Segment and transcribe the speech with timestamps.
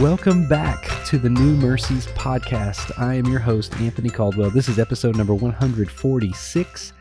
[0.00, 2.96] Welcome back to the New Mercies podcast.
[3.00, 4.48] I am your host, Anthony Caldwell.
[4.48, 6.92] This is episode number 146.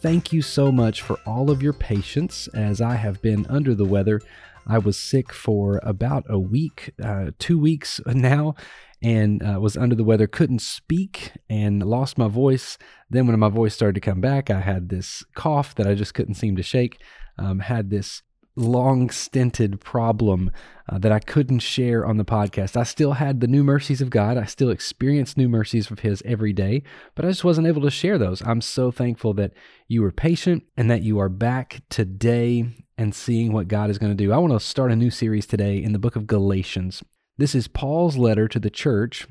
[0.00, 3.84] Thank you so much for all of your patience as I have been under the
[3.84, 4.20] weather.
[4.68, 8.54] I was sick for about a week, uh, two weeks now,
[9.02, 12.78] and uh, was under the weather, couldn't speak, and lost my voice.
[13.10, 16.14] Then, when my voice started to come back, I had this cough that I just
[16.14, 17.00] couldn't seem to shake.
[17.36, 18.22] Um, had this
[18.56, 20.50] long stinted problem
[20.88, 22.76] uh, that I couldn't share on the podcast.
[22.76, 24.36] I still had the new mercies of God.
[24.36, 26.82] I still experienced new mercies of His every day,
[27.14, 28.42] but I just wasn't able to share those.
[28.42, 29.52] I'm so thankful that
[29.88, 34.12] you were patient and that you are back today and seeing what God is going
[34.12, 34.32] to do.
[34.32, 37.02] I want to start a new series today in the book of Galatians.
[37.36, 39.26] This is Paul's letter to the church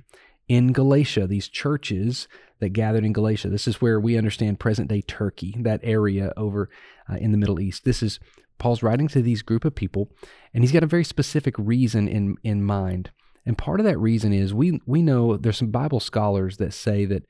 [0.49, 2.27] in Galatia, these churches
[2.59, 3.49] that gathered in Galatia.
[3.49, 6.69] This is where we understand present day Turkey, that area over
[7.09, 7.85] uh, in the Middle East.
[7.85, 8.19] This is
[8.57, 10.09] Paul's writing to these group of people,
[10.53, 13.11] and he's got a very specific reason in, in mind.
[13.45, 17.05] And part of that reason is we we know there's some Bible scholars that say
[17.05, 17.25] that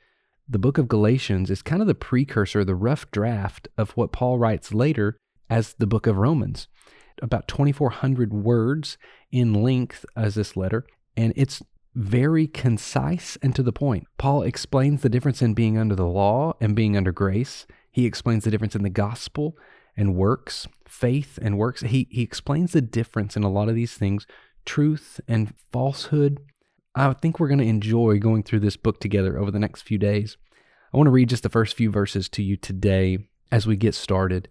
[0.48, 4.38] the book of Galatians is kind of the precursor, the rough draft of what Paul
[4.38, 5.18] writes later
[5.50, 6.68] as the book of Romans.
[7.22, 8.98] About 2,400 words
[9.32, 11.62] in length as this letter, and it's
[11.96, 14.06] very concise and to the point.
[14.18, 17.68] Paul explains the difference in being under the law and being under grace.
[17.92, 19.56] He explains the difference in the gospel
[19.96, 21.82] and works, faith and works.
[21.82, 24.26] He, he explains the difference in a lot of these things,
[24.66, 26.40] truth and falsehood.
[26.96, 29.98] I think we're going to enjoy going through this book together over the next few
[29.98, 30.38] days.
[30.94, 33.18] I want to read just the first few verses to you today
[33.52, 34.48] as we get started.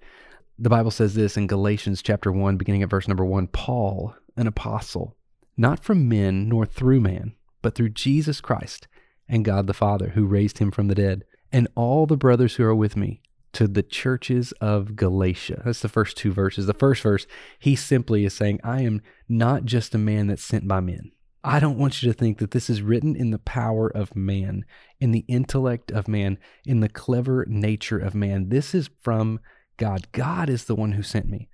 [0.58, 4.46] The Bible says this in Galatians chapter 1, beginning at verse number 1 Paul, an
[4.46, 5.16] apostle,
[5.56, 8.88] not from men nor through man, but through Jesus Christ
[9.28, 12.64] and God the Father, who raised him from the dead, and all the brothers who
[12.64, 15.62] are with me to the churches of Galatia.
[15.64, 16.66] That's the first two verses.
[16.66, 17.26] The first verse,
[17.58, 21.12] he simply is saying, I am not just a man that's sent by men.
[21.44, 24.64] I don't want you to think that this is written in the power of man,
[25.00, 28.48] in the intellect of man, in the clever nature of man.
[28.48, 29.40] This is from
[29.76, 30.06] God.
[30.12, 31.48] God is the one who sent me.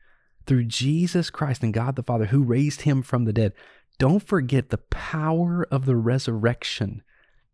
[0.46, 3.54] Through Jesus Christ and God the Father, who raised him from the dead.
[3.98, 7.02] Don't forget the power of the resurrection.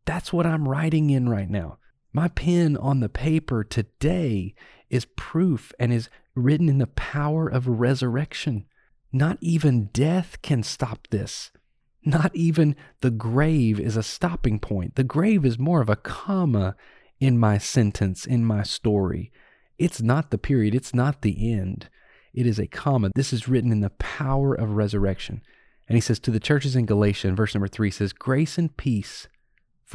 [0.05, 1.79] That's what I'm writing in right now.
[2.17, 4.55] My pen on the paper today
[4.89, 8.67] is proof and is written in the power of resurrection.
[9.13, 11.51] Not even death can stop this.
[12.05, 14.95] Not even the grave is a stopping point.
[14.95, 16.77] The grave is more of a comma
[17.19, 19.33] in my sentence, in my story.
[19.77, 21.89] It's not the period, it's not the end.
[22.33, 23.11] It is a comma.
[23.17, 25.43] This is written in the power of resurrection.
[25.89, 29.27] And he says to the churches in Galatia, verse number three, says, Grace and peace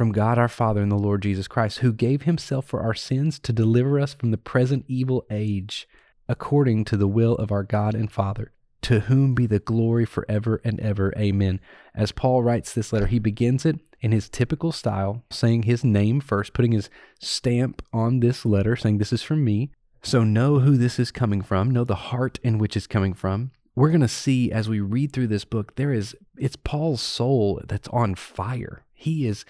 [0.00, 3.38] from God our Father and the Lord Jesus Christ, who gave himself for our sins
[3.40, 5.86] to deliver us from the present evil age,
[6.26, 8.50] according to the will of our God and Father,
[8.80, 11.12] to whom be the glory forever and ever.
[11.18, 11.60] Amen.
[11.94, 16.20] As Paul writes this letter, he begins it in his typical style, saying his name
[16.20, 19.70] first, putting his stamp on this letter, saying, This is from me.
[20.02, 23.50] So know who this is coming from, know the heart in which it's coming from.
[23.76, 27.60] We're going to see as we read through this book, there is, it's Paul's soul
[27.68, 28.86] that's on fire.
[28.94, 29.44] He is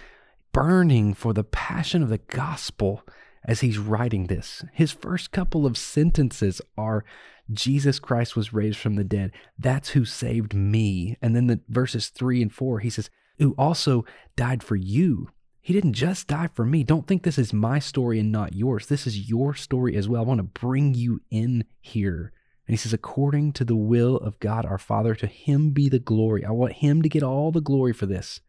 [0.52, 3.02] burning for the passion of the gospel
[3.44, 4.64] as he's writing this.
[4.72, 7.04] His first couple of sentences are
[7.52, 9.32] Jesus Christ was raised from the dead.
[9.58, 11.16] That's who saved me.
[11.20, 14.04] And then the verses 3 and 4 he says, who also
[14.36, 15.30] died for you.
[15.62, 16.84] He didn't just die for me.
[16.84, 18.86] Don't think this is my story and not yours.
[18.86, 20.22] This is your story as well.
[20.22, 22.32] I want to bring you in here.
[22.66, 25.98] And he says, according to the will of God our Father, to him be the
[25.98, 26.44] glory.
[26.44, 28.40] I want him to get all the glory for this.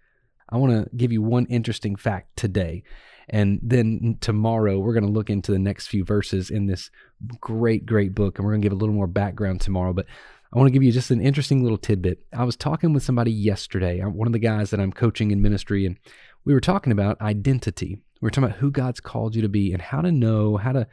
[0.51, 2.83] I want to give you one interesting fact today.
[3.29, 6.89] And then tomorrow, we're going to look into the next few verses in this
[7.39, 8.37] great, great book.
[8.37, 9.93] And we're going to give a little more background tomorrow.
[9.93, 10.07] But
[10.53, 12.25] I want to give you just an interesting little tidbit.
[12.33, 15.41] I was talking with somebody yesterday, uh, one of the guys that I'm coaching in
[15.41, 15.97] ministry, and
[16.43, 18.01] we were talking about identity.
[18.19, 20.73] We were talking about who God's called you to be and how to know, how
[20.73, 20.87] to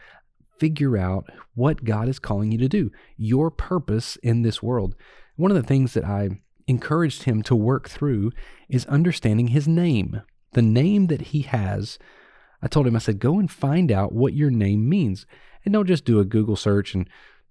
[0.58, 1.24] figure out
[1.54, 4.94] what God is calling you to do, your purpose in this world.
[5.34, 8.30] One of the things that I encouraged him to work through
[8.68, 10.22] is understanding his name,
[10.53, 11.98] the name that he has.
[12.62, 15.26] I told him, I said, go and find out what your name means.
[15.65, 17.09] And don't just do a Google search and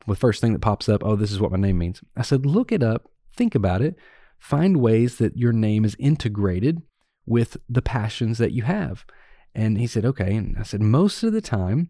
[0.07, 2.01] the first thing that pops up, oh, this is what my name means.
[2.15, 3.95] I said, look it up, think about it,
[4.39, 6.81] find ways that your name is integrated
[7.25, 9.05] with the passions that you have.
[9.53, 10.35] And he said, okay.
[10.35, 11.89] And I said, most of the time,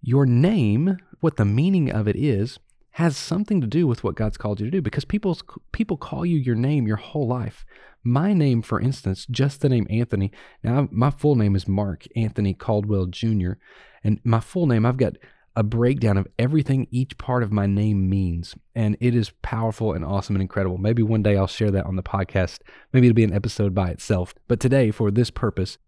[0.00, 2.58] your name, what the meaning of it is,
[2.98, 5.38] has something to do with what God's called you to do because people
[5.70, 7.64] people call you your name your whole life.
[8.02, 10.32] My name, for instance, just the name Anthony.
[10.64, 13.52] Now, my full name is Mark Anthony Caldwell Jr.,
[14.02, 15.12] and my full name I've got
[15.54, 18.56] a breakdown of everything each part of my name means.
[18.74, 20.78] And it is powerful and awesome and incredible.
[20.78, 22.62] Maybe one day I'll share that on the podcast.
[22.92, 24.34] Maybe it'll be an episode by itself.
[24.48, 25.78] But today, for this purpose,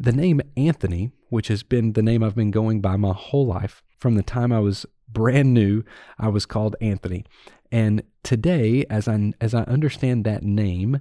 [0.00, 3.82] the name Anthony, which has been the name I've been going by my whole life,
[3.98, 5.82] from the time I was brand new,
[6.18, 7.24] I was called Anthony.
[7.72, 11.00] And today, as I as I understand that name,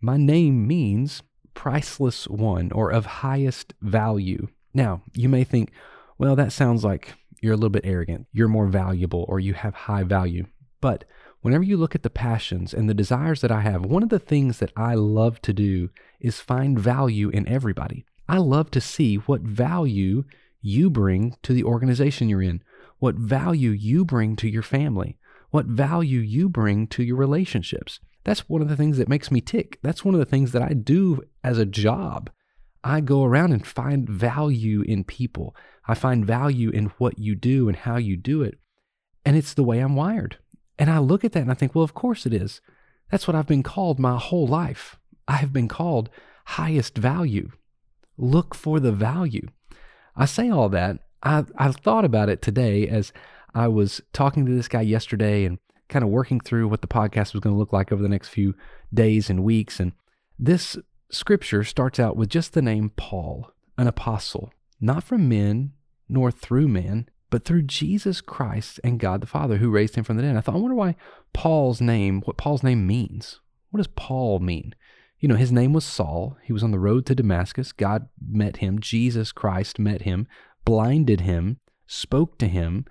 [0.00, 1.22] my name means
[1.54, 4.48] priceless one or of highest value.
[4.74, 5.70] Now, you may think,
[6.18, 9.74] well, that sounds like you're a little bit arrogant, you're more valuable, or you have
[9.74, 10.46] high value.
[10.80, 11.04] But
[11.40, 14.18] whenever you look at the passions and the desires that I have, one of the
[14.18, 15.88] things that I love to do
[16.20, 18.04] is find value in everybody.
[18.28, 20.24] I love to see what value
[20.60, 22.62] you bring to the organization you're in,
[22.98, 25.18] what value you bring to your family,
[25.50, 28.00] what value you bring to your relationships.
[28.24, 29.78] That's one of the things that makes me tick.
[29.82, 32.30] That's one of the things that I do as a job.
[32.82, 35.54] I go around and find value in people.
[35.86, 38.58] I find value in what you do and how you do it.
[39.24, 40.38] And it's the way I'm wired.
[40.78, 42.60] And I look at that and I think, well, of course it is.
[43.10, 44.98] That's what I've been called my whole life.
[45.28, 46.10] I have been called
[46.46, 47.50] highest value.
[48.16, 49.48] Look for the value.
[50.16, 50.98] I say all that.
[51.22, 53.12] I, I thought about it today as
[53.54, 55.58] I was talking to this guy yesterday and
[55.88, 58.28] kind of working through what the podcast was going to look like over the next
[58.28, 58.54] few
[58.92, 59.80] days and weeks.
[59.80, 59.92] And
[60.38, 60.76] this
[61.10, 65.72] scripture starts out with just the name Paul, an apostle, not from men
[66.08, 70.16] nor through men, but through Jesus Christ and God the Father who raised him from
[70.16, 70.36] the dead.
[70.36, 70.96] I thought, I wonder why
[71.32, 73.40] Paul's name, what Paul's name means.
[73.70, 74.74] What does Paul mean?
[75.18, 76.36] You know, his name was Saul.
[76.42, 77.72] He was on the road to Damascus.
[77.72, 78.80] God met him.
[78.80, 80.26] Jesus Christ met him,
[80.64, 82.84] blinded him, spoke to him,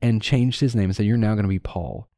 [0.00, 2.08] and changed his name and said, You're now going to be Paul.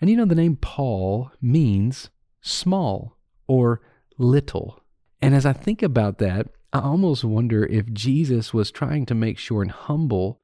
[0.00, 2.10] And you know, the name Paul means
[2.40, 3.80] small or
[4.18, 4.82] little.
[5.20, 9.38] And as I think about that, I almost wonder if Jesus was trying to make
[9.38, 10.40] sure and humble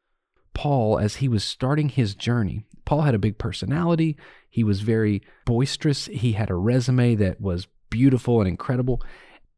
[0.55, 2.67] Paul as he was starting his journey.
[2.85, 4.17] Paul had a big personality.
[4.51, 6.07] He was very boisterous.
[6.07, 9.03] He had a resume that was beautiful and incredible.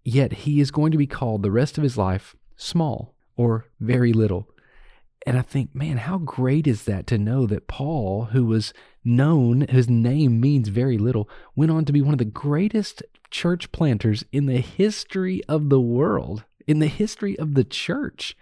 [0.04, 4.12] Yet he is going to be called the rest of his life small or very
[4.12, 4.48] little.
[5.26, 8.72] And I think, man, how great is that to know that Paul, who was
[9.04, 13.70] known, whose name means very little, went on to be one of the greatest church
[13.72, 18.36] planters in the history of the world, in the history of the church.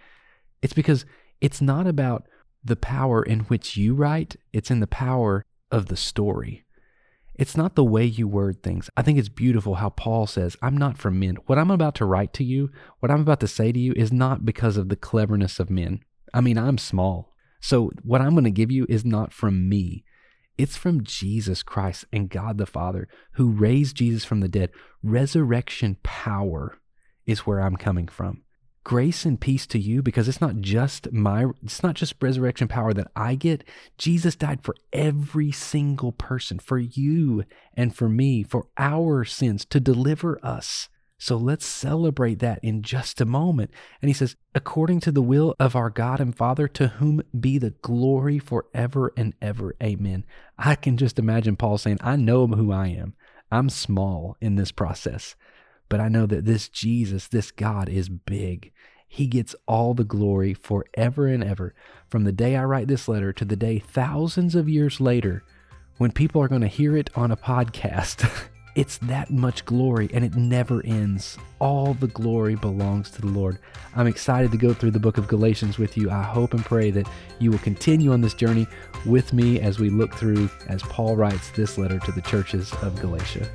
[0.61, 1.05] It's because
[1.41, 2.27] it's not about
[2.63, 6.65] the power in which you write, it's in the power of the story.
[7.39, 8.89] It's not the way you word things.
[8.97, 11.37] I think it's beautiful how Paul says, I'm not from men.
[11.45, 12.69] What I'm about to write to you,
[12.99, 16.01] what I'm about to say to you, is not because of the cleverness of men.
[16.33, 17.33] I mean, I'm small.
[17.61, 20.03] So what I'm going to give you is not from me.
[20.57, 24.71] It's from Jesus Christ and God the Father who raised Jesus from the dead.
[25.01, 26.77] Resurrection power
[27.25, 28.43] is where I'm coming from.
[28.89, 32.91] Grace and peace to you because it's not just my it's not just resurrection power
[32.91, 33.63] that I get.
[33.99, 37.43] Jesus died for every single person, for you
[37.75, 40.89] and for me, for our sins to deliver us.
[41.19, 43.69] So let's celebrate that in just a moment.
[44.01, 47.59] And he says, according to the will of our God and Father, to whom be
[47.59, 49.75] the glory forever and ever.
[49.83, 50.25] Amen.
[50.57, 53.13] I can just imagine Paul saying, I know who I am.
[53.51, 55.35] I'm small in this process,
[55.89, 58.71] but I know that this Jesus, this God is big.
[59.07, 61.73] He gets all the glory forever and ever.
[62.07, 65.43] From the day I write this letter to the day thousands of years later,
[65.97, 68.29] when people are going to hear it on a podcast.
[68.75, 71.37] It's that much glory and it never ends.
[71.59, 73.59] All the glory belongs to the Lord.
[73.95, 76.09] I'm excited to go through the book of Galatians with you.
[76.09, 78.67] I hope and pray that you will continue on this journey
[79.05, 83.01] with me as we look through as Paul writes this letter to the churches of
[83.01, 83.49] Galatia.